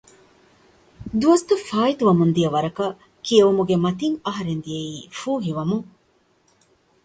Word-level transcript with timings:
ދުވަސްތަށް 1.19 1.65
ފާއިތުވަމުން 1.69 2.33
ދިޔަ 2.35 2.49
ވަރަކަށް 2.55 2.97
ކިޔެވުމުގެ 3.25 3.75
މަތިން 3.85 4.17
އަހަރެން 4.25 4.61
ދިޔައީ 4.65 4.97
ފޫހިވަމުން 5.19 5.87